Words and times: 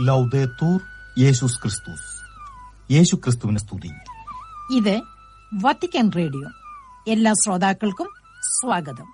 ലൗദേത്തൂർ 0.00 0.80
യേശുസ് 1.18 1.62
ക്രിസ്തുസ് 1.62 2.18
യേശു 2.92 3.16
ക്രിസ്തുവിനെ 3.16 3.58
സ്തുതി. 3.58 3.90
ഇത് 4.76 5.02
വത്തിക്കാൻ 5.54 6.10
റേഡിയോ. 6.16 6.44
എല്ലാ 7.12 7.32
ശ്രോതാക്കൾക്കും 7.32 8.08
സ്വാഗതം. 8.40 9.12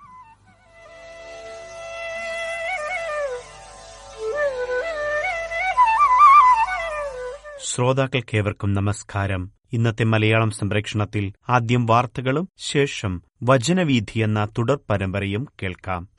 ശ്രോതാക്കൾക്കേവർക്കും 7.63 8.73
നമസ്കാരം. 8.73 9.51
ഇന്നത്തെ 9.73 10.03
മലയാളം 10.03 10.51
സംപ്രേക്ഷണത്തിൽ 10.51 11.33
ആദ്യം 11.49 11.85
വാർത്തകളും 11.85 12.49
ശേഷം 12.57 13.23
വചനവീധി 13.43 14.19
എന്ന 14.19 14.45
തുടർ 14.45 14.79
പരമ്പരയും 14.89 15.47
കേൾക്കാം. 15.63 16.14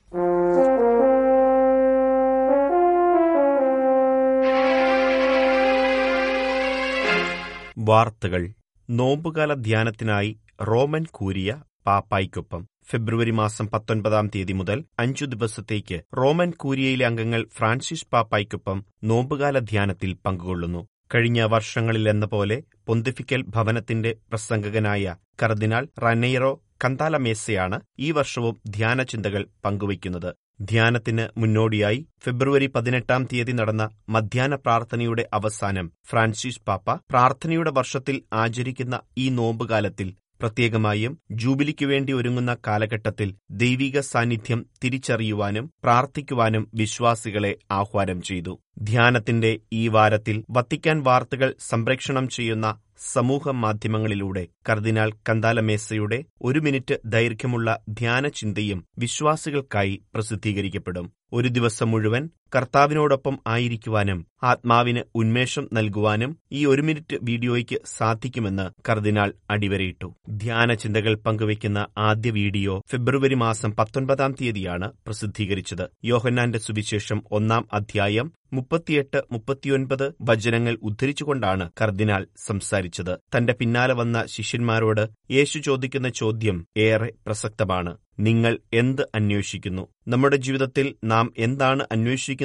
വാർത്തകൾ. 7.79 8.53
നോമ്പുകാല 8.91 9.55
ധ്യാനത്തിനായി 9.55 10.37
റോമൻ 10.63 11.07
കൂരിയ 11.11 11.63
പാപ്പായ്ക്കൊപ്പം 11.87 12.69
ഫെബ്രുവരി 12.91 13.31
മാസം 13.31 13.69
പത്തൊൻപതാം 13.69 14.31
തീയതി 14.35 14.53
മുതൽ 14.53 14.85
അഞ്ചു 14.99 15.25
ദിവസത്തേക്ക് 15.25 16.03
റോമൻ 16.17 16.51
കൂരിയയിലെ 16.57 17.07
അംഗങ്ങൾ 17.07 17.47
ഫ്രാൻസിസ് 17.57 18.07
പാപ്പായ്ക്കൊപ്പം 18.13 18.85
നോമ്പുകാല 19.05 19.59
ധ്യാനത്തിൽ 19.59 20.17
പങ്കുകൊള്ളുന്നു. 20.27 20.87
കഴിഞ്ഞ 21.15 21.43
വർഷങ്ങളിലെന്ന 21.43 22.27
പോലെ 22.27 22.63
പൊന്തിഫിക്കൽ 22.87 23.43
ഭവനത്തിന്റെ 23.43 24.17
പ്രസംഗകനായ 24.29 25.17
കർദിനാൾ 25.43 25.89
റനൈറോ 25.99 26.63
കന്താലമേസയാണ് 26.85 27.81
ഈ 27.99 28.11
വർഷവും 28.11 28.61
ധ്യാനചിന്തകൾ 28.69 29.47
പങ്കുവയ്ക്കുന്നത്. 29.65 30.31
ധ്യാനത്തിന് 30.59 31.25
മുന്നോടിയായി 31.39 32.07
ഫെബ്രുവരി 32.25 32.67
പതിനെട്ടാം 32.67 33.25
തീയതി 33.25 33.53
നടന്ന 33.53 33.85
മധ്യാഹ്ന 34.09 34.55
പ്രാർത്ഥനയുടെ 34.57 35.25
അവസാനം 35.33 35.93
ഫ്രാൻസിസ് 36.09 36.63
പാപ്പ 36.67 36.97
പ്രാർത്ഥനയുടെ 37.11 37.71
വർഷത്തിൽ 37.71 38.17
ആചരിക്കുന്ന 38.35 38.95
ഈ 39.19 39.29
നോമ്പുകാലത്തിൽ 39.31 40.09
പ്രത്യേകമായും 40.43 41.19
ജൂബിലിക്ക് 41.33 41.87
വേണ്ടി 41.87 42.13
ഒരുങ്ങുന്ന 42.13 42.57
കാലഘട്ടത്തിൽ 42.67 43.29
ദൈവിക 43.51 44.01
സാന്നിധ്യം 44.01 44.67
തിരിച്ചറിയുവാനും 44.85 45.71
പ്രാർത്ഥിക്കുവാനും 45.85 46.71
വിശ്വാസികളെ 46.75 47.57
ആഹ്വാനം 47.71 48.23
ചെയ്തു. 48.23 48.59
ധ്യാനത്തിന്റെ 48.83 49.59
ഈ 49.73 49.89
വാരത്തിൽ 49.89 50.45
വത്തിക്കാൻ 50.51 51.03
വാർത്തകൾ 51.03 51.55
സംപ്രേക്ഷണം 51.61 52.29
ചെയ്യുന്ന 52.29 52.67
സമൂഹ 53.13 53.51
മാധ്യമങ്ങളിലൂടെ 53.51 54.49
കർദിനാൾ 54.69 55.13
കന്താലമേസയുടെ 55.29 56.25
ഒരു 56.43 56.61
മിനിറ്റ് 56.61 56.99
ദൈർഘ്യമുള്ള 57.07 57.79
ധ്യാനചിന്തയും 57.89 58.87
വിശ്വാസികൾക്കായി 58.99 60.03
പ്രസിദ്ധീകരിക്കപ്പെടും. 60.15 61.13
ഒരു 61.33 61.49
ദിവസം 61.49 61.91
മുഴുവൻ 61.91 62.25
കർത്താവിനോടൊപ്പം 62.57 63.39
ആയിരിക്കുവാനും 63.47 64.27
ആത്മാവിന് 64.43 65.01
ഉന്മേഷം 65.15 65.69
നൽകുവാനും 65.73 66.39
ഈ 66.53 66.67
ഒരു 66.67 66.83
മിനിറ്റ് 66.83 67.17
വീഡിയോയ്ക്ക് 67.23 67.77
സാധിക്കുമെന്ന് 67.87 68.71
കർദിനാൾ 68.89 69.33
അടിവരയിട്ടു. 69.51 70.15
ധ്യാന 70.29 70.75
ചിന്തകൾ 70.75 71.15
പങ്കുവയ്ക്കുന്ന 71.15 71.87
ആദ്യ 71.99 72.31
വീഡിയോ 72.31 72.83
ഫെബ്രുവരി 72.91 73.35
മാസം 73.35 73.73
പത്തൊൻപതാം 73.73 74.35
തീയതിയാണ് 74.41 74.93
പ്രസിദ്ധീകരിച്ചത്. 75.07 75.89
യോഹന്നാന്റെ 76.05 76.59
സുവിശേഷം 76.59 77.23
ഒന്നാം 77.33 77.69
അധ്യായം 77.73 78.33
മുപ്പത്തിയെട്ട് 78.53 79.23
മുപ്പത്തിയൊൻപത് 79.33 80.13
വചനങ്ങൾ 80.21 80.79
ഉദ്ധരിച്ചുകൊണ്ടാണ് 80.83 81.71
കർദിനാൾ 81.83 82.27
സംസാരിച്ചത്. 82.47 83.19
തന്റെ 83.37 83.53
പിന്നാലെ 83.53 83.95
വന്ന 83.95 84.27
ശിഷ്യന്മാരോട് 84.27 85.09
യേശു 85.31 85.59
ചോദിക്കുന്ന 85.59 86.09
ചോദ്യം 86.09 86.67
ഏറെ 86.77 87.13
പ്രസക്തമാണ്. 87.27 87.97
നിങ്ങൾ 88.19 88.59
എന്ത് 88.73 89.03
അന്വേഷിക്കുന്നു? 89.15 89.89
നമ്മുടെ 90.09 90.37
ജീവിതത്തിൽ 90.37 90.95
നാം 91.05 91.33
എന്താണ് 91.39 91.87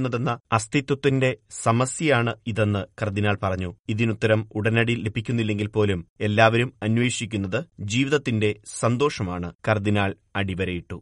അന്വേഷിക്കുന്നതെന്ന 0.02 0.40
അസ്തിത്വത്തിന്റെ 0.52 1.30
സമസ്യയാണ് 1.64 2.36
ഇതെന്ന് 2.48 2.86
കർദിനാൾ 3.02 3.38
പറഞ്ഞു. 3.44 3.76
ഇതിനുത്തരം 3.90 4.48
ഉടനടി 4.56 4.94
ലഭിക്കുന്നില്ലെങ്കിൽ 4.96 5.68
പോലും 5.68 6.08
എല്ലാവരും 6.22 6.74
അന്വേഷിക്കുന്നത് 6.84 7.60
ജീവിതത്തിന്റെ 7.80 8.56
സന്തോഷമാണ് 8.66 9.54
കർദിനാൾ 9.68 10.16
അടിവരയിട്ടു. 10.36 10.98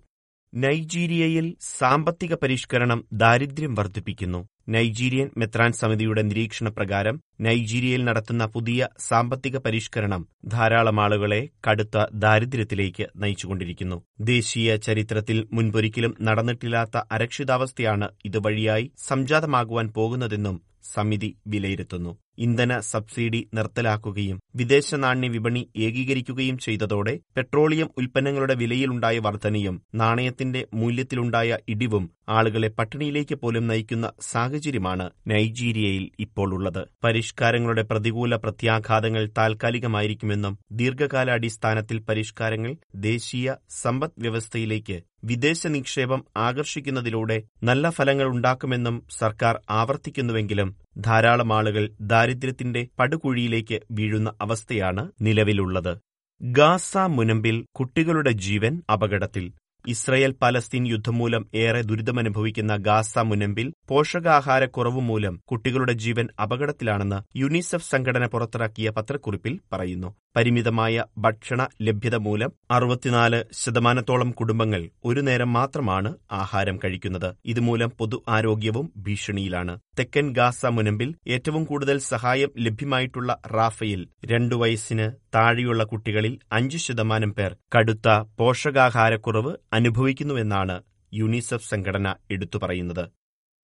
നൈജീരിയയിൽ 0.54 1.56
സാമ്പത്തിക 1.80 2.34
പരിഷ്കരണം 2.34 3.06
ദാരിദ്ര്യം 3.14 3.76
വർദ്ധിപ്പിക്കുന്നു. 3.76 4.48
നൈജീരിയൻ 4.70 5.30
മെത്രാൻ 5.38 5.72
സമിതിയുടെ 5.72 6.22
നിരീക്ഷണ 6.22 6.70
പ്രകാരം 6.70 7.22
നൈജീരിയയിൽ 7.42 8.04
നടത്തുന്ന 8.06 8.46
പുതിയ 8.46 8.88
സാമ്പത്തിക 9.00 9.58
പരിഷ്കരണം 9.58 10.28
ധാരാളം 10.46 11.02
ആളുകളെ 11.02 11.50
കടുത്ത 11.68 12.06
ദാരിദ്ര്യത്തിലേക്ക് 12.14 13.08
നയിച്ചുകൊണ്ടിരിക്കുന്നു. 13.16 14.04
ദേശീയ 14.20 14.78
ചരിത്രത്തിൽ 14.78 15.48
മുൻപൊരിക്കലും 15.54 16.16
നടന്നിട്ടില്ലാത്ത 16.22 16.98
അരക്ഷിതാവസ്ഥയാണ് 17.12 18.10
ഇതുവഴിയായി 18.26 18.92
സംജാതമാകുവാൻ 19.08 19.88
പോകുന്നതെന്നും 19.88 20.58
സമിതി 20.94 21.38
വിലയിരുത്തുന്നു. 21.48 22.12
ഇന്ധന 22.40 22.80
സബ്സിഡി 22.90 23.42
നിർത്തലാക്കുകയും 23.54 24.38
വിദേശ 24.56 24.96
നാണ്യ 24.96 25.30
വിപണി 25.30 25.64
ഏകീകരിക്കുകയും 25.78 26.58
ചെയ്തതോടെ 26.58 27.14
പെട്രോളിയം 27.36 27.90
ഉൽപ്പന്നങ്ങളുടെ 27.98 28.56
വിലയിലുണ്ടായ 28.56 29.18
വർധനയും 29.20 29.76
നാണയത്തിന്റെ 29.96 30.62
മൂല്യത്തിലുണ്ടായ 30.74 31.38
ഇടിവും 31.68 32.06
ആളുകളെ 32.30 32.70
പട്ടിണിയിലേക്ക് 32.70 33.36
പോലും 33.36 33.68
നയിക്കുന്ന 33.68 34.08
സാഹചര്യമാണ് 34.24 35.06
നൈജീരിയയിൽ 35.28 36.06
ഇപ്പോൾ 36.20 36.50
ഉള്ളത്. 36.54 36.82
പരിഷ്കാരങ്ങളുടെ 37.04 37.84
പ്രതികൂല 37.84 38.36
പ്രത്യാഘാതങ്ങൾ 38.36 39.24
താൽക്കാലികമായിരിക്കുമെന്നും 39.38 40.56
ദീർഘകാലാടിസ്ഥാനത്തിൽ 40.82 42.00
പരിഷ്കാരങ്ങൾ 42.10 42.74
ദേശീയ 43.02 43.48
സമ്പദ് 43.82 44.22
വ്യവസ്ഥയിലേക്ക് 44.22 44.98
വിദേശ 45.24 45.68
നിക്ഷേപം 45.68 46.22
ആകർഷിക്കുന്നതിലൂടെ 46.40 47.38
നല്ല 47.64 47.90
ഫലങ്ങൾ 47.90 48.28
ഉണ്ടാക്കുമെന്നും 48.28 48.96
സർക്കാർ 49.20 49.56
ആവർത്തിക്കുന്നുവെങ്കിലും 49.70 50.70
ധാരാളം 51.00 51.54
ആളുകൾ 51.54 51.90
ദാരിദ്ര്യത്തിന്റെ 52.02 52.88
പടുകുഴിയിലേക്ക് 53.00 53.80
വീഴുന്ന 53.92 54.34
അവസ്ഥയാണ് 54.42 55.12
നിലവിലുള്ളത്. 55.22 55.98
ഗാസ 56.42 56.98
മുനമ്പിൽ 56.98 57.66
കുട്ടികളുടെ 57.76 58.32
ജീവൻ 58.32 58.82
അപകടത്തിൽ. 58.94 59.52
ഇസ്രയേൽ 59.88 60.36
പലസ്തീൻ 60.42 60.88
യുദ്ധം 60.88 61.18
മൂലം 61.18 61.44
ഏറെ 61.56 61.82
ദുരിതമനുഭവിക്കുന്ന 61.82 62.76
ഗാസ 62.78 63.20
മുനമ്പിൽ 63.20 63.74
പോഷകാഹാരക്കുറവ് 63.88 65.02
മൂലം 65.02 65.40
കുട്ടികളുടെ 65.48 65.94
ജീവൻ 65.94 66.28
അപകടത്തിലാണെന്ന് 66.44 67.38
യുനിസെഫ് 67.38 67.90
സംഘടന 67.90 68.26
പുറത്തിറക്കിയ 68.26 68.90
പത്രക്കുറിപ്പിൽ 68.90 69.60
പറയുന്നു. 69.74 70.10
പരിമിതമായ 70.40 71.04
ഭക്ഷണ 71.18 71.68
ലഭ്യത 71.82 72.16
മൂലം 72.16 72.54
അറുപത്തിനാല് 72.72 73.44
ശതമാനത്തോളം 73.54 74.32
കുടുംബങ്ങൾ 74.32 74.90
ഒരു 75.06 75.22
നേരം 75.22 75.54
മാത്രമാണ് 75.54 76.16
ആഹാരം 76.32 76.80
കഴിക്കുന്നത്. 76.84 77.36
ഇതുമൂലം 77.46 77.90
പൊതു 77.90 78.24
ആരോഗ്യവും 78.28 78.94
ഭീഷണിയിലാണ്. 78.98 79.80
തെക്കൻ 80.00 80.34
ഗാസ 80.34 80.66
മുനമ്പിൽ 80.66 81.16
ഏറ്റവും 81.28 81.66
കൂടുതൽ 81.66 82.00
സഹായം 82.00 82.52
ലഭ്യമായിട്ടുള്ള 82.60 83.38
റാഫയിൽ 83.48 84.08
രണ്ടു 84.26 84.56
വയസ്സിന് 84.56 85.12
താഴെയുള്ള 85.36 85.84
കുട്ടികളിൽ 85.84 86.40
അഞ്ച് 86.52 86.78
ശതമാനം 86.78 87.34
പേർ 87.34 87.58
കടുത്ത 87.78 88.10
പോഷകാഹാരക്കുറവ് 88.40 89.56
അനുഭവിക്കുന്നുവെന്നാണ് 89.74 90.84
യുനിസെഫ് 91.14 91.70
സംഘടന 91.70 92.16
എടുത്തു 92.32 92.58
പറയുന്നത്. 92.58 93.10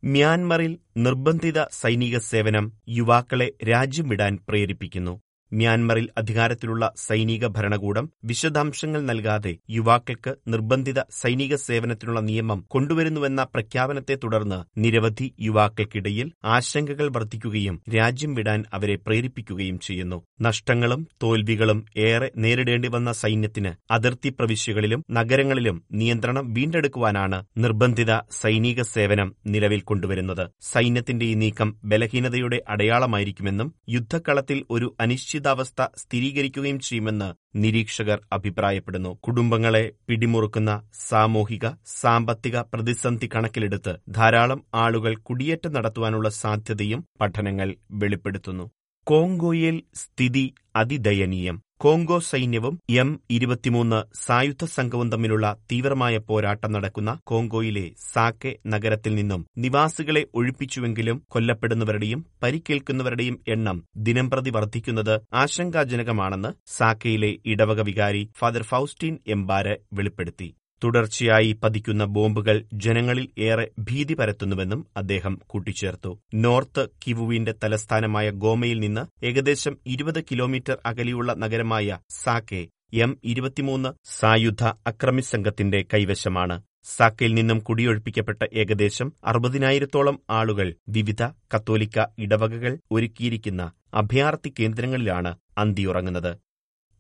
മ്യാൻമറിൽ 0.04 0.78
നിർബന്ധിത 0.98 1.64
സൈനിക 1.72 2.18
സേവനം 2.18 2.74
യുവാക്കളെ 2.90 3.52
രാജ്യം 3.70 4.10
വിടാൻ 4.10 4.40
പ്രേരിപ്പിക്കുന്നു. 4.50 5.22
മ്യാൻമറിൽ 5.52 6.08
അധികാരത്തിലുള്ള 6.18 6.94
സൈനിക 6.98 7.48
ഭരണകൂടം 7.48 8.06
വിശദാംശങ്ങൾ 8.24 9.02
നൽകാതെ 9.02 9.54
യുവാക്കൾക്ക് 9.70 10.36
നിർബന്ധിത 10.48 11.00
സൈനിക 11.12 11.56
സേവനത്തിനുള്ള 11.66 12.20
നിയമം 12.20 12.66
കൊണ്ടുവരുന്നുവെന്ന 12.68 13.44
പ്രഖ്യാപനത്തെ 13.44 14.16
തുടർന്ന് 14.16 14.60
നിരവധി 14.78 15.34
യുവാക്കൾക്കിടയിൽ 15.42 16.28
ആശങ്കകൾ 16.46 17.08
വർദ്ധിക്കുകയും 17.10 17.82
രാജ്യം 17.96 18.36
വിടാൻ 18.36 18.64
അവരെ 18.74 18.96
പ്രേരിപ്പിക്കുകയും 18.96 19.80
ചെയ്യുന്നു. 19.80 20.18
നഷ്ടങ്ങളും 20.42 21.08
തോൽവികളും 21.24 21.80
ഏറെ 21.98 22.32
നേരിടേണ്ടി 22.38 22.88
വന്ന 22.88 23.12
സൈന്യത്തിന് 23.14 23.72
അതിർത്തി 23.92 24.30
പ്രവിശ്യകളിലും 24.30 25.06
നഗരങ്ങളിലും 25.12 25.84
നിയന്ത്രണം 25.92 26.54
വീണ്ടെടുക്കുവാനാണ് 26.54 27.46
നിർബന്ധിത 27.58 28.12
സൈനിക 28.32 28.82
സേവനം 28.94 29.36
നിലവിൽ 29.48 29.82
കൊണ്ടുവരുന്നത്. 29.82 30.52
സൈന്യത്തിന്റെ 30.62 31.26
ഈ 31.26 31.34
നീക്കം 31.34 31.76
ബലഹീനതയുടെ 31.86 32.62
അടയാളമായിരിക്കുമെന്നും 32.68 33.74
യുദ്ധക്കളത്തിൽ 33.90 34.64
ഒരു 34.70 34.96
അനിശ്ചിത 35.00 35.45
അനിശ്ചിതാവസ്ഥ 35.46 35.82
സ്ഥിരീകരിക്കുകയും 36.02 36.78
ചെയ്യുമെന്ന് 36.80 37.28
നിരീക്ഷകർ 37.64 38.20
അഭിപ്രായപ്പെടുന്നു. 38.34 39.12
കുടുംബങ്ങളെ 39.26 39.84
പിടിമുറുക്കുന്ന 40.08 40.72
സാമൂഹിക 41.10 41.66
സാമ്പത്തിക 42.02 42.58
പ്രതിസന്ധി 42.74 43.28
കണക്കിലെടുത്ത് 43.36 43.94
ധാരാളം 44.18 44.62
ആളുകൾ 44.84 45.14
കുടിയേറ്റം 45.28 45.74
നടത്തുവാനുള്ള 45.78 46.30
സാധ്യതയും 46.42 47.04
പഠനങ്ങൾ 47.22 47.70
വെളിപ്പെടുത്തുന്നു. 48.02 48.66
കോങ്കോയിൽ 49.10 49.76
സ്ഥിതി 49.94 50.44
അതിദയനീയം. 50.76 51.58
കോങ്കോ 51.84 52.18
സൈന്യവും 52.30 52.76
എം 53.02 53.10
ഇരുപത്തിമൂന്ന് 53.32 54.00
സായുധ 54.26 54.64
സംഘവും 54.76 55.12
തമ്മിലുള്ള 55.12 55.46
തീവ്രമായ 55.72 56.18
പോരാട്ടം 56.30 56.72
നടക്കുന്ന 56.76 57.12
കോങ്കോയിലെ 57.24 57.86
സാക്കെ 58.14 58.52
നഗരത്തിൽ 58.68 59.14
നിന്നും 59.16 59.42
നിവാസികളെ 59.58 60.24
ഒഴിപ്പിച്ചുവെങ്കിലും 60.36 61.20
കൊല്ലപ്പെടുന്നവരുടെയും 61.28 62.22
പരിക്കേൽക്കുന്നവരുടെയും 62.44 63.38
എണ്ണം 63.48 63.80
ദിനംപ്രതി 63.98 64.50
വർദ്ധിക്കുന്നത് 64.50 65.16
ആശങ്കാജനകമാണെന്ന് 65.34 66.52
സാക്കയിലെ 66.78 67.32
ഇടവക 67.46 67.82
വികാരി 67.82 68.24
ഫാദർ 68.40 68.64
ഫൌസ്റ്റീൻ 68.64 69.18
എംബാര് 69.28 69.76
വെളിപ്പെടുത്തി. 69.94 70.50
തുടർച്ചയായി 70.84 71.60
പതിക്കുന്ന 71.64 72.06
ബോംബുകൾ 72.06 72.64
ജനങ്ങളിൽ 72.74 73.30
ഏറെ 73.38 73.68
ഭീതി 73.80 74.14
പരത്തുന്നുവെന്നും 74.14 74.88
അദ്ദേഹം 74.98 75.42
കൂട്ടിച്ചേർത്തു. 75.48 76.20
നോർത്ത് 76.34 76.90
കിവുവിന്റെ 77.08 77.54
തലസ്ഥാനമായ 77.64 78.30
ഗോമയിൽ 78.30 78.80
നിന്ന് 78.80 79.26
ഏകദേശം 79.26 79.78
ഇരുപത് 79.86 80.24
കിലോമീറ്റർ 80.24 80.78
അകലെയുള്ള 80.86 81.34
നഗരമായ 81.34 82.00
സാക്കെ 82.10 82.68
എം 82.94 83.18
ഇരുപത്തിമൂന്ന് 83.24 83.90
സായുധ 84.20 84.64
അക്രമി 84.64 85.22
സംഘത്തിന്റെ 85.22 85.86
കൈവശമാണ്. 85.94 86.64
സാക്കയിൽ 86.98 87.34
നിന്നും 87.34 87.60
കുടിയൊഴിപ്പിക്കപ്പെട്ട 87.60 88.44
ഏകദേശം 88.54 89.14
അറുപതിനായിരത്തോളം 89.26 90.20
ആളുകൾ 90.30 90.76
വിവിധ 90.90 91.24
കത്തോലിക്ക 91.24 92.06
ഇടവകകൾ 92.20 92.78
ഒരുക്കിയിരിക്കുന്ന 92.92 93.72
അഭയാർത്ഥി 93.94 94.54
കേന്ദ്രങ്ങളിലാണ് 94.60 95.36
അന്തിയുറങ്ങുന്നത്. 95.58 96.38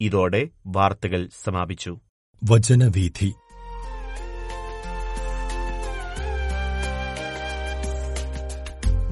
ഇതോടെ 0.01 0.47
വാർത്തകൾ 0.67 1.29
സമാപിച്ചു. 1.43 1.97
വചനവീഥി 2.43 3.33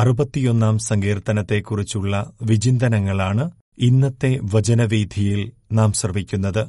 അറുപത്തിയൊന്നാം 0.00 0.78
സങ്കീർത്തനത്തെക്കുറിച്ചുള്ള 0.78 2.32
വിചിന്തനങ്ങളാണ് 2.42 3.50
ഇന്നത്തെ 3.78 4.40
വചനവീഥിയിൽ 4.54 5.52
നാം 5.72 5.92
ശ്രവിക്കുന്നത്. 5.92 6.68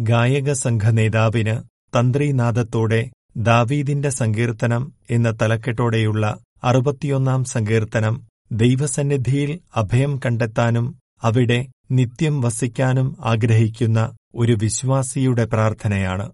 ഗായക 0.00 0.52
സംഘ 0.52 0.90
നേതാവിന് 0.90 1.62
തന്ത്രിനാദത്തോടെ 1.98 3.10
ദാവീദിന്റെ 3.36 4.08
സങ്കീർത്തനം 4.08 4.92
എന്ന 5.10 5.38
തലക്കെട്ടോടെയുള്ള 5.42 6.38
അറുപത്തിയൊന്നാം 6.64 7.44
സങ്കീർത്തനം 7.44 8.26
ദൈവസന്നിധിയിൽ 8.52 9.60
അഭയം 9.76 10.20
കണ്ടെത്താനും 10.26 10.98
അവിടെ 11.22 11.66
നിത്യം 11.90 12.40
വസിക്കാനും 12.40 13.16
ആഗ്രഹിക്കുന്ന 13.20 14.16
ഒരു 14.34 14.52
വിശ്വാസിയുടെ 14.52 15.44
പ്രാർത്ഥനയാണ്. 15.44 16.32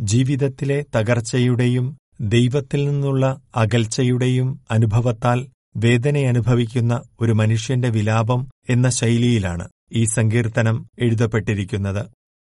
ജീവിതത്തിലെ 0.00 0.84
തകർച്ചയുടെയും 0.96 1.98
ദൈവത്തിൽ 2.20 2.84
നിന്നുള്ള 2.84 3.40
അകൽച്ചയുടെയും 3.56 4.60
അനുഭവത്താൽ 4.70 5.46
വേദനയനുഭവിക്കുന്ന 5.76 7.02
ഒരു 7.20 7.32
മനുഷ്യന്റെ 7.32 7.88
വിലാപം 7.88 8.40
എന്ന 8.68 8.88
ശൈലിയിലാണ് 8.90 9.68
ഈ 9.92 10.04
സങ്കീർത്തനം 10.04 10.86
എഴുതപ്പെട്ടിരിക്കുന്നത്. 10.98 12.06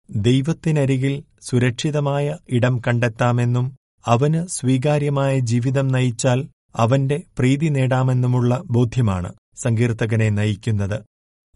ദൈവത്തിനരികിൽ 0.10 1.24
സുരക്ഷിതമായ 1.50 2.38
ഇടം 2.50 2.82
കണ്ടെത്താമെന്നും 2.88 3.68
അവന് 4.06 4.48
സ്വീകാര്യമായ 4.48 5.40
ജീവിതം 5.40 5.88
നയിച്ചാൽ 5.88 6.40
അവന്റെ 6.76 7.24
പ്രീതി 7.40 7.70
നേടാമെന്നുമുള്ള 7.70 8.62
ബോധ്യമാണ് 8.72 9.34
സങ്കീർത്തകനെ 9.58 10.30
നയിക്കുന്നത്. 10.30 10.98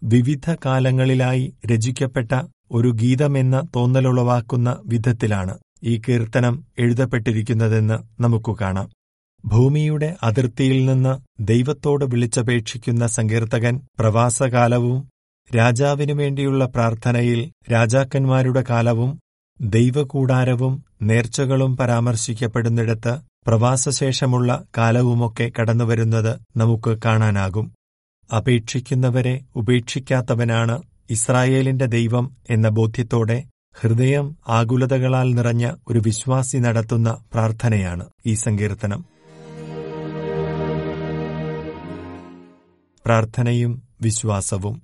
വിവിധ 0.04 0.56
കാലങ്ങളിലായി 0.66 1.54
രചിക്കപ്പെട്ട 1.66 2.32
ഒരു 2.72 2.88
ഗീതമെന്ന 2.88 3.68
തോന്നലുളവാക്കുന്ന 3.76 4.78
വിധത്തിലാണ് 4.86 5.56
ഈ 5.84 6.02
കീർത്തനം 6.10 6.66
എഴുതപ്പെട്ടിരിക്കുന്നതെന്ന് 6.80 8.22
നമുക്കു 8.22 8.58
കാണാം. 8.62 8.90
ഭൂമിയുടെ 9.46 10.16
അതിർത്തിയിൽ 10.24 10.86
നിന്ന് 10.86 11.44
ദൈവത്തോട് 11.48 12.06
വിളിച്ചപേക്ഷിക്കുന്ന 12.06 13.08
സങ്കീർത്തകൻ 13.08 13.82
പ്രവാസകാലവും 14.00 15.10
രാജാവിനു 15.58 16.14
വേണ്ടിയുള്ള 16.14 16.66
പ്രാർത്ഥനയിൽ 16.66 17.52
രാജാക്കന്മാരുടെ 17.72 18.64
കാലവും 18.70 19.20
ദൈവകൂടാരവും 19.62 20.86
നേർച്ചകളും 21.02 21.78
പരാമർശിക്കപ്പെടുന്നിടത്ത് 21.78 23.20
പ്രവാസശേഷമുള്ള 23.48 24.64
കാലവുമൊക്കെ 24.78 25.52
കടന്നുവരുന്നത് 25.60 26.40
നമുക്ക് 26.58 27.00
കാണാനാകും. 27.06 27.74
അപേക്ഷിക്കുന്നവരെ 28.38 29.42
ഉപേക്ഷിക്കാത്തവനാണ് 29.56 30.82
ഇസ്രായേലിന്റെ 31.10 31.86
ദൈവം 31.86 32.36
എന്ന 32.50 32.70
ബോധ്യത്തോടെ 32.70 33.44
ഹൃദയം 33.82 34.38
ആകുലതകളാൽ 34.48 35.34
നിറഞ്ഞ 35.34 35.72
ഒരു 35.88 36.00
വിശ്വാസി 36.00 36.58
നടത്തുന്ന 36.58 37.24
പ്രാർത്ഥനയാണ് 37.34 38.10
ഈ 38.26 38.34
സങ്കീർത്തനം. 38.34 39.06
പ്രാർത്ഥനയും 43.06 43.84
വിശ്വാസവും 44.02 44.82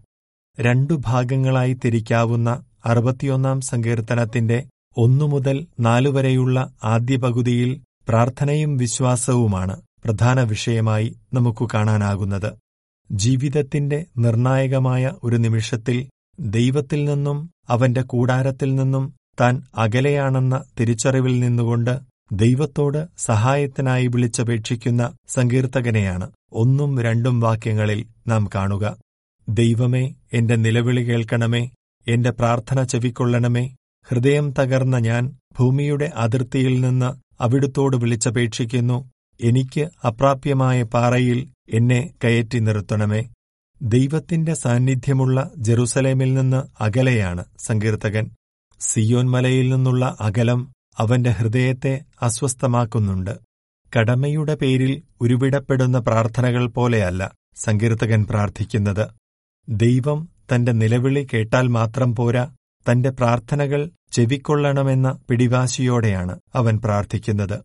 രണ്ടു 0.59 1.01
ഭാഗങ്ങളായി 1.05 1.73
തിരിക്കാവുന്ന 1.73 2.49
അറുപത്തിയൊന്നാം 2.85 3.61
സങ്കീർത്തനത്തിന്റെ 3.61 4.65
ഒന്നു 4.97 5.25
മുതൽ 5.25 5.67
നാലുവരെയുള്ള 5.79 6.73
ആദ്യ 6.83 7.17
പകുതിയിൽ 7.17 7.81
പ്രാർത്ഥനയും 8.09 8.77
വിശ്വാസവുമാണ് 8.77 9.81
പ്രധാന 10.03 10.41
വിഷയമായി 10.43 11.17
നമുക്കു 11.33 11.67
കാണാനാകുന്നത്. 11.73 12.51
ജീവിതത്തിന്റെ 13.11 14.05
നിർണായകമായ 14.17 15.11
ഒരു 15.23 15.35
നിമിഷത്തിൽ 15.35 15.97
ദൈവത്തിൽ 16.41 17.05
നിന്നും 17.05 17.49
അവന്റെ 17.69 18.01
കൂടാരത്തിൽ 18.01 18.75
നിന്നും 18.75 19.13
താൻ 19.41 19.63
അകലെയാണെന്ന 19.75 20.63
തിരിച്ചറിവിൽ 20.79 21.39
നിന്നുകൊണ്ട് 21.39 21.99
ദൈവത്തോട് 22.31 23.07
സഹായത്തിനായി 23.17 24.07
വിളിച്ചപേക്ഷിക്കുന്ന 24.07 25.13
സങ്കീർത്തകനെയാണ്. 25.27 26.31
ഒന്നും 26.53 27.01
രണ്ടും 27.01 27.39
വാക്യങ്ങളിൽ 27.39 28.05
നാം 28.27 28.49
കാണുക. 28.55 28.97
ദൈവമേ 29.49 30.13
എന്റെ 30.33 30.55
നിലവിളി 30.55 31.01
കേൾക്കണമേ 31.01 31.69
എന്റെ 32.07 32.31
പ്രാർത്ഥന 32.31 32.83
ചെവിക്കൊള്ളണമേ 32.83 33.75
ഹൃദയം 34.07 34.53
തകർന്ന 34.59 34.97
ഞാൻ 34.97 35.37
ഭൂമിയുടെ 35.59 36.11
അതിർത്തിയിൽ 36.15 36.81
നിന്ന് 36.81 37.41
അവിടുത്തോട് 37.43 37.97
വിളിച്ചപേക്ഷിക്കുന്നു 37.97 39.09
എനിക്ക് 39.41 39.89
അപ്രാപ്യമായ 40.07 40.83
പാറയിൽ 40.83 41.47
എന്നെ 41.69 42.13
കയറ്റി 42.23 42.59
നിർത്തണമേ. 42.59 43.23
ദൈവത്തിന്റെ 43.81 44.53
സാന്നിധ്യമുള്ള 44.53 45.51
ജെറുസലേമിൽ 45.57 46.33
നിന്ന് 46.33 46.83
അകലെയാണ് 46.83 47.45
സങ്കീർത്തകൻ. 47.59 48.31
സിയോൻ 48.79 49.29
മലയിൽ 49.29 49.69
നിന്നുള്ള 49.69 50.17
അകലം 50.19 50.71
അവന്റെ 50.97 51.29
ഹൃദയത്തെ 51.29 52.01
അസ്വസ്ഥമാക്കുന്നുണ്ട്. 52.21 53.31
കടമയുടെ 53.97 54.55
പേരിൽ 54.55 55.01
ഉരുവിടപ്പെടുന്ന 55.21 55.99
പ്രാർത്ഥനകൾ 55.99 56.67
പോലെയല്ല 56.67 57.31
സങ്കീർത്തകൻ 57.55 58.25
പ്രാർത്ഥിക്കുന്നത്. 58.25 59.07
ദൈവം 59.69 60.29
തന്റെ 60.55 60.71
നിലവിളി 60.71 61.27
കേട്ടാൽ 61.33 61.67
മാത്രം 61.67 62.15
പോരാ 62.15 62.55
തന്റെ 62.91 63.09
പ്രാർത്ഥനകൾ 63.09 63.91
ചെവിക്കൊള്ളണമെന്ന 64.11 65.19
പിടിവാശിയോടെയാണ് 65.29 66.39
അവൻ 66.55 66.77
പ്രാർത്ഥിക്കുന്നത്. 66.77 67.59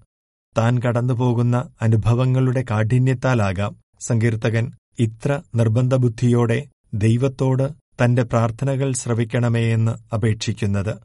താൻ 0.59 0.79
കടന്നുപോകുന്ന 0.79 1.69
അനുഭവങ്ങളുടെ 1.83 2.65
കാഠിന്യത്താലാകാം 2.71 3.77
സങ്കീർത്തകൻ. 4.01 4.73
ഇത്ര 4.99 5.41
നിർബന്ധബുദ്ധിയോടെ 5.55 6.67
ദൈവത്തോട് 6.95 7.73
തന്റെ 8.05 8.23
പ്രാർത്ഥനകൾ 8.23 8.93
ശ്രവിക്കണമേയെന്ന് 8.93 10.15
അപേക്ഷിക്കുന്നത്. 10.15 10.97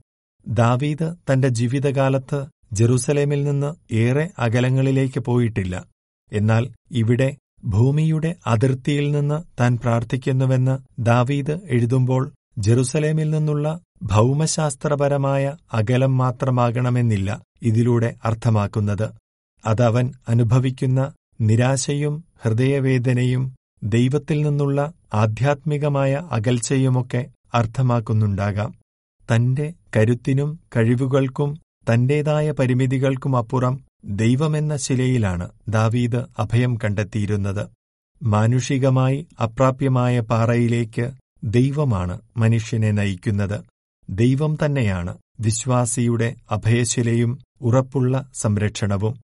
ദാവീദ് 0.48 1.15
തന്റെ 1.31 1.48
ജീവിതകാലത്ത് 1.48 2.45
ജെറുസലേമിൽ 2.71 3.43
നിന്ന് 3.43 3.93
ഏറെ 3.93 4.29
അകലങ്ങളിലേക്ക് 4.39 5.19
പോയിട്ടില്ല. 5.19 5.86
എന്നാൽ 6.33 6.69
ഇവിടെ 6.91 7.38
ഭൂമിയുടെ 7.65 8.36
അതിർത്തിയിൽ 8.48 9.12
നിന്ന് 9.12 9.43
താൻ 9.60 9.77
പ്രാർത്ഥിക്കുന്നുവെന്ന് 9.77 10.79
ദാവീദ് 11.00 11.60
എഴുതുമ്പോൾ 11.65 12.33
ജെറുസലേമിൽ 12.57 13.29
നിന്നുള്ള 13.29 13.81
ഭൗമശാസ്ത്രപരമായ 14.03 15.55
അകലം 15.74 16.17
മാത്രമാകണമെന്നില്ല 16.17 17.41
ഇതിലൂടെ 17.62 18.15
അർത്ഥമാക്കുന്നത്. 18.25 19.12
അതവൻ 19.65 20.13
അനുഭവിക്കുന്ന 20.27 21.13
നിരാശയും 21.41 22.24
ഹൃദയവേദനയും 22.43 23.55
ദൈവത്തിൽ 23.83 24.41
നിന്നുള്ള 24.41 24.93
ആധ്യാത്മികമായ 25.13 26.27
അകൽച്ചയുമൊക്കെ 26.31 27.29
അർത്ഥമാക്കുന്നുണ്ടാകാം. 27.53 28.73
തന്റെ 29.35 29.73
കരുത്തിനും 29.97 30.59
കഴിവുകൾക്കും 30.75 31.59
തന്റേതായ 31.93 32.51
പരിമിതികൾക്കുമപ്പുറം 32.51 33.81
ദൈവമെന്ന 34.05 34.77
ശിലയിലാണ് 34.77 35.50
ദാവീദ് 35.69 36.25
അഭയം 36.39 36.77
കണ്ടെത്തിയിരുന്നത്. 36.83 37.67
മാനുഷികമായി 38.23 39.27
അപ്രാപ്യമായ 39.43 40.19
പാറയിലേക്ക് 40.19 41.11
ദൈവമാണ് 41.43 42.21
മനുഷ്യനെ 42.38 42.91
നയിക്കുന്നത്. 42.91 43.61
ദൈവം 44.09 44.57
തന്നെയാണ് 44.65 45.17
വിശ്വാസിയുടെ 45.39 46.35
അഭയശിലയും 46.51 47.39
ഉറപ്പുള്ള 47.61 48.29
സംരക്ഷണവും. 48.33 49.21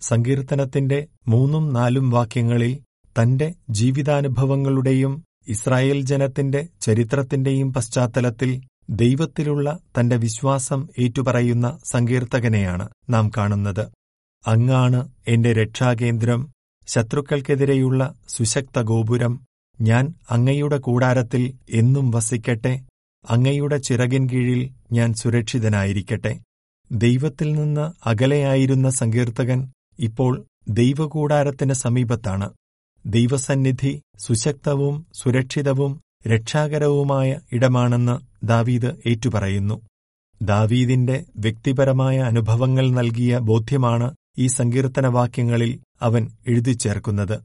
സങ്കീർത്തനത്തിന്റെ 0.00 1.06
മൂന്നും 1.28 1.72
നാലും 1.72 2.10
വാക്യങ്ങളിൽ 2.10 2.85
തന്റെ 3.22 3.54
ജീവിതാനുഭവങ്ങളുടെയും 3.70 5.24
ഇസ്രായേൽ 5.48 6.00
ജനത്തിന്റെ 6.00 6.68
ചരിത്രത്തിന്റെയും 6.80 7.72
പശ്ചാത്തലത്തിൽ 7.72 8.62
ദൈവത്തിലുള്ള 8.90 9.78
തന്റെ 10.00 10.16
വിശ്വാസം 10.16 10.88
ഏറ്റുപറയുന്ന 10.98 11.78
സങ്കീർത്തകനെയാണ് 11.84 12.88
നാം 13.10 13.30
കാണുന്നത്. 13.36 13.88
അങ്ങാണ് 14.46 15.08
എന്റെ 15.28 15.52
രക്ഷാകേന്ദ്രം. 15.52 16.52
ശത്രുക്കൾക്കെതിരെയുള്ള 16.86 18.14
സുശക്ത 18.28 18.82
ഗോപുരം. 18.82 19.40
ഞാൻ 19.80 20.14
അങ്ങയുടെ 20.30 20.78
കൂടാരത്തിൽ 20.78 21.54
എന്നും 21.70 22.10
വസിക്കട്ടെ. 22.10 22.82
അങ്ങയുടെ 23.30 23.76
ചിറകിൻ 23.76 24.28
കീഴിൽ 24.28 24.70
ഞാൻ 24.92 25.14
സുരക്ഷിതനായിരിക്കട്ടെ. 25.14 26.40
ദൈവത്തിൽ 26.92 27.52
നിന്ന് 27.52 28.08
അകലെയായിരുന്ന 28.08 28.90
സങ്കീർത്തകൻ 28.90 29.72
ഇപ്പോൾ 29.98 30.44
ദൈവകൂടാരത്തിന് 30.68 31.72
സമീപത്താണ്. 31.72 32.50
ദൈവസന്നിധി 33.06 34.02
സുശക്തവും 34.18 35.06
സുരക്ഷിതവും 35.14 36.00
രക്ഷാകരവുമായ 36.26 37.40
ഇടമാണെന്ന് 37.52 38.46
ദാവീദ് 38.46 38.90
ഏറ്റുപറയുന്നു. 39.06 39.82
ദാവീദിന്റെ 40.42 41.24
വ്യക്തിപരമായ 41.36 42.18
അനുഭവങ്ങൾ 42.18 42.90
നൽകിയ 42.90 43.38
ബോധ്യമാണ് 43.38 44.14
ഈ 44.38 44.46
സങ്കീർത്തനവാക്യങ്ങളിൽ 44.46 45.80
അവൻ 46.02 46.30
എഴുതിച്ചേർക്കുന്നത്. 46.46 47.40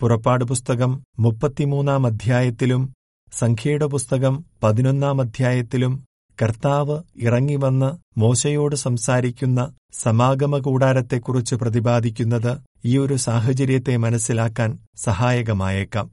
പുറപ്പാട് 0.00 0.44
പുസ്തകം 0.44 1.04
മുപ്പത്തിമൂന്നാം 1.18 2.06
അധ്യായത്തിലും 2.06 2.94
സംഖ്യയുടെ 3.32 3.86
പുസ്തകം 3.86 4.44
പതിനൊന്നാം 4.62 5.20
അധ്യായത്തിലും 5.20 6.04
കർത്താവ് 6.42 7.02
ഇറങ്ങിവന്ന് 7.16 8.20
മോശയോട് 8.20 8.76
സംസാരിക്കുന്ന 8.76 9.72
സമാഗമ 9.92 10.58
കൂടാരത്തെക്കുറിച്ച് 10.58 11.54
പ്രതിപാദിക്കുന്നത് 11.54 12.58
ഈ 12.84 12.98
ഒരു 12.98 13.14
സാഹചര്യത്തെ 13.14 13.96
മനസ്സിലാക്കാൻ 13.96 14.78
സഹായകമായേക്കാം. 14.96 16.10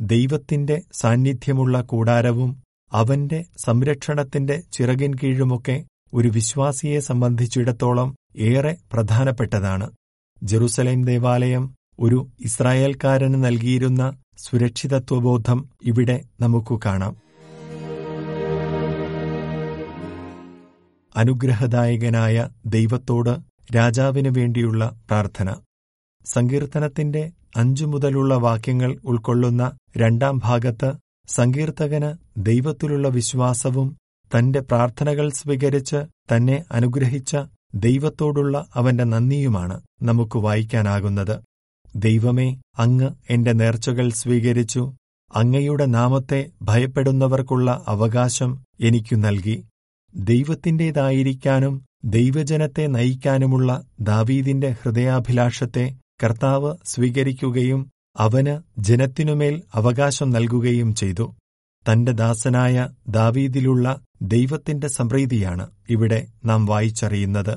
ദൈവത്തിന്റെ 0.00 0.82
സാന്നിധ്യമുള്ള 0.92 1.80
കൂടാരവും 1.80 2.62
അവന്റെ 2.92 3.44
സംരക്ഷണത്തിന്റെ 3.58 4.62
ചിറകിൻ 4.72 5.14
കീഴുമൊക്കെ 5.14 5.84
ഒരു 6.14 6.28
വിശ്വാസിയെ 6.28 7.00
സംബന്ധിച്ചിടത്തോളം 7.00 8.16
ഏറെ 8.36 8.76
പ്രധാനപ്പെട്ടതാണ്. 8.92 9.90
ജെറുസലേം 10.42 11.04
ദേവാലയം 11.04 11.74
ഒരു 12.00 12.26
ഇസ്രായേൽക്കാരന് 12.44 13.44
നൽകിയിരുന്ന 13.44 14.16
സുരക്ഷിതത്വബോധം 14.38 15.68
ഇവിടെ 15.82 16.22
നമുക്കു 16.40 16.80
കാണാം. 16.84 17.27
അനുഗ്രഹദായകനായ 21.18 22.48
ദൈവത്തോട് 22.66 23.38
രാജാവിനു 23.76 24.30
വേണ്ടിയുള്ള 24.30 25.00
പ്രാർത്ഥന. 25.10 25.54
സങ്കീർത്തനത്തിന്റെ 26.24 27.32
അഞ്ചു 27.56 27.84
മുതലുള്ള 27.84 28.34
വാക്യങ്ങൾ 28.34 28.98
ഉൾക്കൊള്ളുന്ന 29.04 29.72
രണ്ടാം 29.96 30.40
ഭാഗത്ത് 30.44 30.92
സങ്കീർത്തകന് 31.28 32.10
ദൈവത്തിലുള്ള 32.36 33.08
വിശ്വാസവും 33.08 33.96
തന്റെ 34.30 34.60
പ്രാർത്ഥനകൾ 34.60 35.30
സ്വീകരിച്ച് 35.30 35.96
തന്നെ 36.32 36.64
അനുഗ്രഹിച്ച 36.72 37.36
ദൈവത്തോടുള്ള 37.74 38.66
അവന്റെ 38.74 39.04
നന്ദിയുമാണ് 39.04 39.80
നമുക്ക് 40.02 40.38
വായിക്കാനാകുന്നത്. 40.38 41.42
ദൈവമേ 41.96 42.60
അങ്ങ് 42.78 43.10
എന്റെ 43.30 43.52
നേർച്ചകൾ 43.52 44.10
സ്വീകരിച്ചു. 44.10 44.92
അങ്ങയുടെ 45.34 45.86
നാമത്തെ 45.86 46.50
ഭയപ്പെടുന്നവർക്കുള്ള 46.62 47.84
അവകാശം 47.88 48.64
എനിക്കു 48.80 49.14
നൽകി. 49.16 49.64
ദൈവത്തിന്റേതായിരിക്കാനും 50.18 51.74
ദൈവജനത്തെ 52.04 52.86
നയിക്കാനുമുള്ള 52.86 53.70
ദാവീദിന്റെ 54.00 54.76
ഹൃദയാഭിലാഷത്തെ 54.82 55.84
കർത്താവ് 56.24 56.76
സ്വീകരിക്കുകയും 56.84 57.80
അവന് 58.18 58.54
ജനത്തിനുമേൽ 58.80 59.62
അവകാശം 59.74 60.30
നൽകുകയും 60.30 60.94
ചെയ്തു. 60.94 61.26
തന്റെ 61.86 62.12
ദാസനായ 62.12 62.76
ദാവീദിലുള്ള 63.08 63.86
ദൈവത്തിന്റെ 64.22 64.88
സംപ്രീതിയാണ് 64.88 65.70
ഇവിടെ 65.90 66.26
നാം 66.44 66.66
വായിച്ചറിയുന്നത്. 66.66 67.54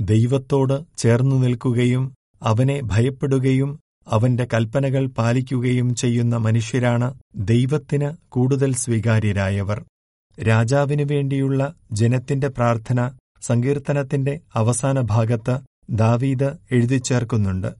ദൈവത്തോട് 0.00 0.98
ചേർന്നു 0.98 1.36
നിൽക്കുകയും 1.36 2.04
അവനെ 2.42 2.80
ഭയപ്പെടുകയും 2.84 3.70
അവന്റെ 4.06 4.48
കൽപ്പനകൾ 4.54 5.06
പാലിക്കുകയും 5.18 5.94
ചെയ്യുന്ന 5.94 6.36
മനുഷ്യരാണ് 6.36 7.08
ദൈവത്തിന് 7.36 8.14
കൂടുതൽ 8.28 8.74
സ്വീകാര്യരായവർ. 8.74 9.78
രാജാവിനു 10.42 11.04
വേണ്ടിയുള്ള 11.04 11.74
ജനത്തിന്റെ 11.92 12.48
പ്രാർത്ഥന 12.48 13.12
സങ്കീർത്തനത്തിന്റെ 13.40 14.40
അവസാന 14.54 15.00
ഭാഗത്ത് 15.00 15.60
ദാവീദ് 15.90 16.56
എഴുതിച്ചേർക്കുന്നുണ്ട് 16.70 17.74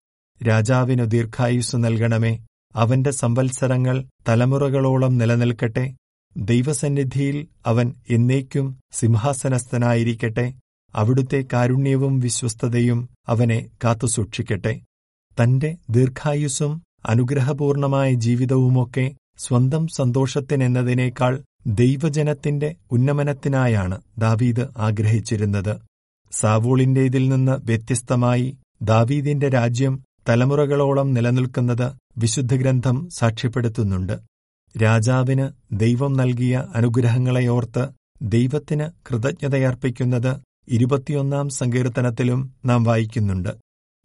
രാജാവിനു 0.48 1.04
ദീർഘായുസ് 1.04 1.76
നൽകണമേ. 1.76 2.46
അവന്റെ 2.75 3.10
സംവത്സരങ്ങൾ 3.10 4.04
തലമുറകളോളം 4.28 5.18
നിലനിൽക്കട്ടെ. 5.18 5.96
ദൈവസന്നിധിയിൽ 6.36 7.48
അവൻ 7.66 7.94
എന്നേക്കും 8.10 8.80
സിംഹാസനസ്ഥനായിരിക്കട്ടെ. 8.92 10.54
അവിടുത്തെ 10.94 11.44
കാരുണ്യവും 11.52 12.20
വിശ്വസ്തതയും 12.20 13.08
അവനെ 13.28 13.68
കാത്തുസൂക്ഷിക്കട്ടെ. 13.84 14.80
തന്റെ 15.42 15.76
ദീർഘായുസ്സും 15.90 16.82
അനുഗ്രഹപൂർണമായ 17.06 18.14
ജീവിതവുമൊക്കെ 18.14 19.14
സ്വന്തം 19.38 19.88
സന്തോഷത്തിനെന്നതിനേക്കാൾ 19.88 21.44
ദൈവജനത്തിന്റെ 21.66 22.75
ഉന്നമനത്തിനായാണ് 22.90 24.00
ദാവീദ് 24.18 24.66
ആഗ്രഹിച്ചിരുന്നത്. 24.76 25.78
സാവൂളിന്റേതിൽ 26.32 27.28
നിന്ന് 27.28 27.52
വ്യത്യസ്തമായി 27.52 28.56
ദാവീദിന്റെ 28.82 29.49
രാജ്യം 29.49 30.04
തലമുറകളോളം 30.28 31.14
നിലനിൽക്കുന്നത് 31.14 31.92
വിശുദ്ധഗ്രന്ഥം 32.18 33.08
സാക്ഷ്യപ്പെടുത്തുന്നുണ്ട്. 33.11 34.18
രാജാവിന് 34.82 35.50
ദൈവം 35.73 36.12
നൽകിയ 36.12 36.66
അനുഗ്രഹങ്ങളെയോർത്ത് 36.75 37.88
ദൈവത്തിന് 38.23 38.90
കൃതജ്ഞതയർപ്പിക്കുന്നത് 39.08 40.40
ഇരുപത്തിയൊന്നാം 40.68 41.49
സങ്കീർത്തനത്തിലും 41.49 42.54
നാം 42.64 42.85
വായിക്കുന്നുണ്ട്. 42.85 43.56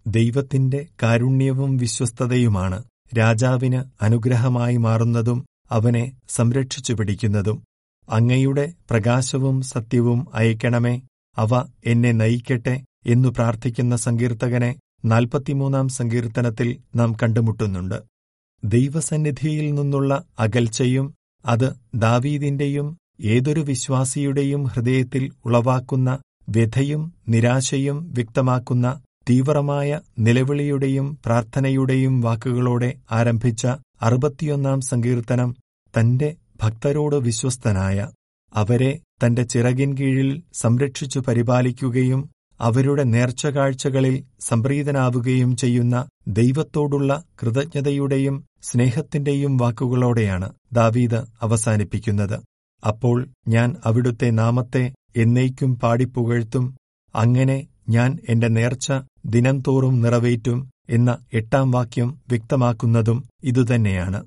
ദൈവത്തിന്റെ 0.08 0.86
കാരുണ്യവും 1.04 1.78
വിശ്വസ്തതയുമാണ് 1.78 2.84
രാജാവിന് 3.18 4.04
അനുഗ്രഹമായി 4.04 4.78
മാറുന്നതും 4.78 5.46
അവനെ 5.72 6.04
സംരക്ഷിച്ചു 6.30 6.94
പിടിക്കുന്നതും 6.94 7.58
അങ്ങയുടെ 8.10 8.74
പ്രകാശവും 8.90 9.62
സത്യവും 9.62 10.28
അയക്കണമേ 10.34 11.02
അവ 11.38 11.52
എന്നെ 11.86 12.12
നയിക്കട്ടെ 12.12 12.76
എന്നു 13.08 13.30
പ്രാർത്ഥിക്കുന്ന 13.30 13.96
സങ്കീർത്തകനെ 13.96 14.72
നാൽപ്പത്തിമൂന്നാം 15.06 15.88
സങ്കീർത്തനത്തിൽ 15.90 16.80
നാം 16.96 17.14
കണ്ടുമുട്ടുന്നുണ്ട്. 17.24 17.98
ദൈവസന്നിധിയിൽ 18.64 19.76
നിന്നുള്ള 19.76 20.12
അകൽച്ചയും 20.40 21.14
അത് 21.46 21.68
ദാവീദിന്റെയും 21.96 22.88
ഏതൊരു 23.22 23.60
വിശ്വാസിയുടെയും 23.62 24.64
ഹൃദയത്തിൽ 24.64 25.32
ഉളവാക്കുന്ന 25.46 26.10
വ്യഥയും 26.50 27.02
നിരാശയും 27.30 28.14
വ്യക്തമാക്കുന്ന 28.14 28.88
തീവ്രമായ 29.30 29.90
നിലവിളിയുടെയും 30.20 31.18
പ്രാർത്ഥനയുടെയും 31.26 32.22
വാക്കുകളോടെ 32.22 32.90
ആരംഭിച്ച 33.12 33.64
അറുപത്തിയൊന്നാം 34.02 34.82
സങ്കീർത്തനം 34.82 35.50
തന്റെ 35.98 36.36
ഭക്തരോട് 36.62 37.16
വിശ്വസ്തനായ 37.16 38.10
അവരെ 38.56 39.00
തന്റെ 39.26 39.44
ചിറകിൻ 39.44 39.98
കീഴിൽ 39.98 40.42
സംരക്ഷിച്ചു 40.54 41.20
പരിപാലിക്കുകയും 41.20 42.30
അവരുടെ 42.60 43.04
നേർച്ചകാഴ്ചകളിൽ 43.04 44.24
സംപ്രീതനാവുകയും 44.40 45.58
ചെയ്യുന്ന 45.58 46.08
ദൈവത്തോടുള്ള 46.28 47.24
കൃതജ്ഞതയുടെയും 47.42 48.46
സ്നേഹത്തിന്റെയും 48.64 49.58
വാക്കുകളോടെയാണ് 49.58 50.54
ദാവീദ് 50.74 51.22
അവസാനിപ്പിക്കുന്നത്. 51.42 52.42
അപ്പോൾ 52.84 53.28
ഞാൻ 53.48 53.76
അവിടുത്തെ 53.86 54.30
നാമത്തെ 54.30 54.94
എന്നേക്കും 55.18 55.80
പാടിപ്പുകഴ്ത്തും. 55.80 56.78
അങ്ങനെ 57.16 57.68
ഞാൻ 57.90 58.20
എന്റെ 58.30 58.48
നേർച്ച 58.48 58.92
ദിനംതോറും 59.26 60.02
നിറവേറ്റും 60.02 60.70
എന്ന 60.90 61.18
എട്ടാം 61.34 61.72
വാക്യം 61.72 62.22
വ്യക്തമാക്കുന്നതും 62.30 63.30
ഇതുതന്നെയാണ്. 63.44 64.26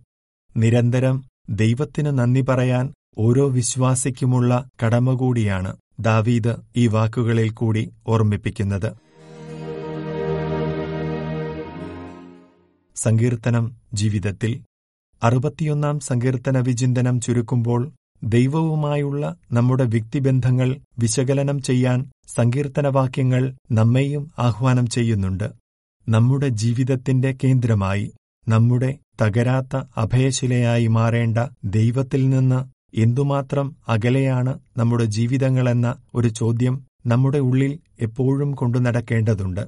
നിരന്തരം 0.56 1.24
ദൈവത്തിന് 1.50 2.18
നന്ദി 2.18 2.40
പറയാൻ 2.40 2.94
ഓരോ 3.18 3.48
വിശ്വാസിക്കുമുള്ള 3.48 4.68
കടമ 4.84 5.14
കൂടിയാണ് 5.14 5.76
ദാവീദ് 6.00 6.54
ഈ 6.76 6.86
വാക്കുകളിൽ 6.86 7.50
കൂടി 7.50 7.92
ഓർമ്മിപ്പിക്കുന്നത്. 8.06 8.92
സങ്കീർത്തനം 12.96 13.76
ജീവിതത്തിൽ 13.94 14.64
അറുപത്തിയൊന്നാം 15.22 16.00
സങ്കീർത്തന 16.00 16.58
വിചിന്തനം 16.58 17.20
ചുരുക്കുമ്പോൾ 17.20 17.92
ദൈവവുമായുള്ള 18.24 19.36
നമ്മുടെ 19.52 19.84
വ്യക്തിബന്ധങ്ങൾ 19.84 20.78
വിശകലനം 20.98 21.62
ചെയ്യാൻ 21.62 22.10
സങ്കീർത്തനവാക്യങ്ങൾ 22.26 23.54
നമ്മെയും 23.70 24.30
ആഹ്വാനം 24.38 24.86
ചെയ്യുന്നുണ്ട്. 24.86 25.52
നമ്മുടെ 26.08 26.48
ജീവിതത്തിന്റെ 26.48 27.36
കേന്ദ്രമായി 27.44 28.12
നമ്മുടെ 28.48 28.98
തകരാത്ത 29.20 29.82
അഭയശിലയായി 29.96 30.86
മാറേണ്ട 30.86 31.38
ദൈവത്തിൽ 31.64 32.28
നിന്ന് 32.28 32.60
എന്തുമാത്രം 33.00 33.76
അകലെയാണ് 33.88 34.58
നമ്മുടെ 34.76 35.04
ജീവിതങ്ങളെന്ന 35.04 35.88
ഒരു 36.14 36.28
ചോദ്യം 36.28 36.74
നമ്മുടെ 37.06 37.38
ഉള്ളിൽ 37.38 37.72
എപ്പോഴും 38.00 38.54
കൊണ്ടു 38.54 38.78
നടക്കേണ്ടതുണ്ട്. 38.78 39.64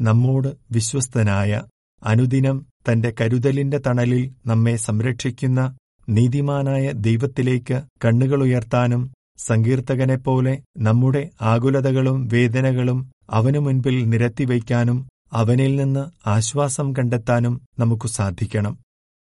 നമ്മോട് 0.00 0.48
വിശ്വസ്തനായ 0.70 1.62
അനുദിനം 2.02 2.56
തന്റെ 2.88 3.14
കരുതലിന്റെ 3.20 3.78
തണലിൽ 3.86 4.32
നമ്മെ 4.46 4.76
സംരക്ഷിക്കുന്ന 4.76 5.60
നീതിമാനായ 6.08 6.92
ദൈവത്തിലേക്ക് 6.92 7.82
കണ്ണുകളുയർത്താനും 8.04 9.02
സങ്കീർത്തകനെപ്പോലെ 9.38 10.54
നമ്മുടെ 10.78 11.30
ആകുലതകളും 11.42 12.28
വേദനകളും 12.32 12.98
അവനു 13.30 13.58
മുൻപിൽ 13.58 14.08
നിരത്തിവയ്ക്കാനും 14.08 14.98
അവനിൽ 15.32 15.76
നിന്ന് 15.76 16.28
ആശ്വാസം 16.28 16.92
കണ്ടെത്താനും 16.98 17.60
നമുക്ക് 17.78 18.08
സാധിക്കണം. 18.08 18.74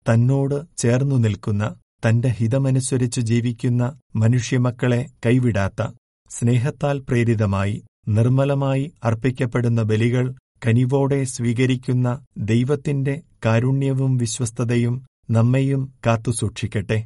തന്നോട് 0.06 0.58
ചേർന്നു 0.78 1.16
നിൽക്കുന്ന 1.18 1.64
തന്റെ 2.02 2.28
ഹിതമനുസരിച്ച് 2.30 3.20
ജീവിക്കുന്ന 3.30 3.84
മനുഷ്യമക്കളെ 4.16 5.00
കൈവിടാത്ത 5.26 5.82
സ്നേഹത്താൽ 6.30 6.96
പ്രേരിതമായി 7.08 7.76
നിർമ്മലമായി 8.08 8.92
അർപ്പിക്കപ്പെടുന്ന 9.02 9.82
ബലികൾ 9.82 10.26
കനിവോടെ 10.66 11.18
സ്വീകരിക്കുന്ന 11.26 12.08
ദൈവത്തിന്റെ 12.44 13.14
കാരുണ്യവും 13.44 14.12
വിശ്വസ്തതയും 14.16 14.94
നമ്മെയും 15.30 15.90
കാത്തുസൂക്ഷിക്കട്ടെ 16.06 16.98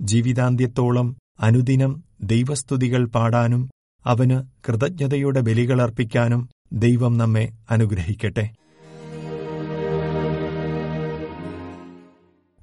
ജീവിതാന്ത്യത്തോളം 0.00 1.08
അനുദിനം 1.40 1.92
ദൈവസ്തുതികൾ 2.22 3.04
പാടാനും 3.08 3.62
അവന് 4.04 4.36
കൃതജ്ഞതയുടെ 4.66 5.40
ബലികളർപ്പിക്കാനും 5.40 6.42
ദൈവം 6.76 7.12
നമ്മെ 7.16 7.44
അനുഗ്രഹിക്കട്ടെ. 7.70 8.44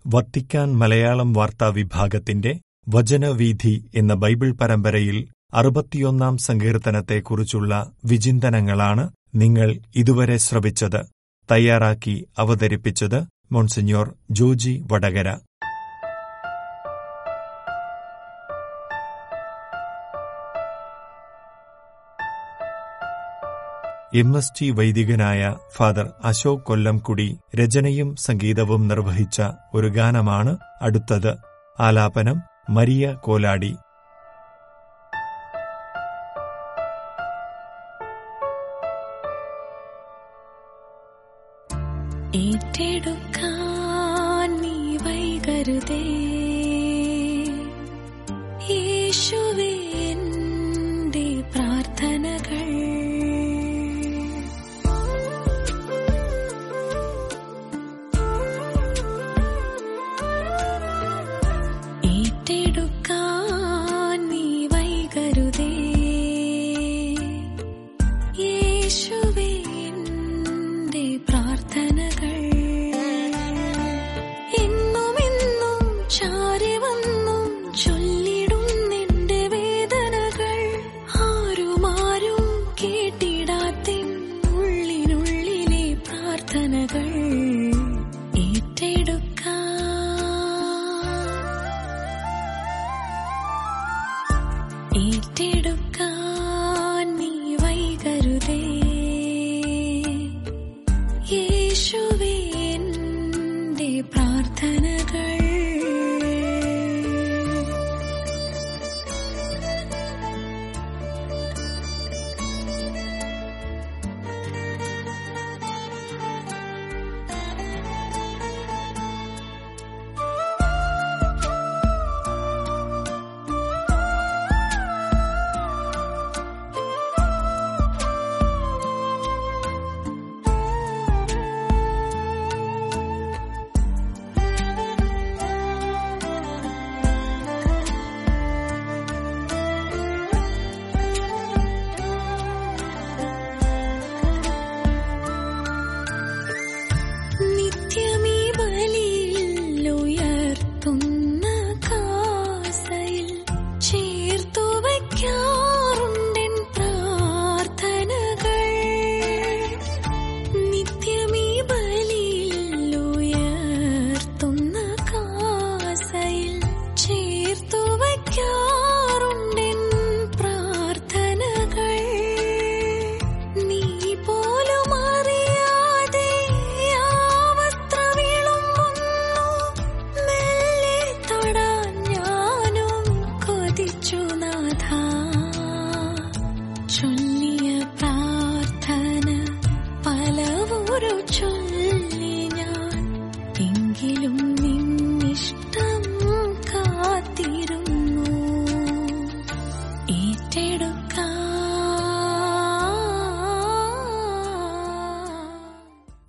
വത്തിക്കാൻ 0.10 0.78
മലയാളം 0.78 1.34
വാർത്താ 1.34 1.68
വിഭാഗത്തിന്റെ 1.68 2.52
വചനവീഥി 2.90 3.90
എന്ന 3.96 4.14
ബൈബിൾ 4.14 4.52
പരമ്പരയിൽ 4.52 5.18
അറുപത്തിയൊന്നാം 5.54 6.38
സങ്കീർത്തനത്തെക്കുറിച്ചുള്ള 6.38 7.74
വിചിന്തനങ്ങളാണ് 8.06 9.04
നിങ്ങൾ 9.36 9.70
ഇതുവരെ 9.96 10.38
ശ്രവിച്ചത്. 10.38 11.02
തയ്യാറാക്കി 11.50 12.26
അവതരിപ്പിച്ചത് 12.38 13.20
monsignor 13.52 14.08
Joji 14.32 14.84
Vadakara. 14.92 15.30
M 24.16 24.38
S 24.38 24.54
T 24.62 24.70
വൈദികനായ 24.70 25.56
ഫാദർ 25.76 26.10
അശോക് 26.24 26.62
കൊല്ലംകുടി 26.62 27.40
രചനയും 27.56 28.16
സംഗീതവും 28.16 28.88
നിർവഹിച്ച 28.88 29.42
ഒരു 29.74 29.88
ഗാനമാണ് 29.88 30.58
അടുത്തത്. 30.82 31.38
ആലാപനം 31.80 32.42
മരിയ 32.70 33.14
കോലാടി. 33.14 33.76
ഏറ്റെടുക്കാൻ 42.36 44.62
നീ 44.62 44.98
വൈകരുതേ. 44.98 46.49
പ്രാർത്ഥനകൾ 71.60 71.89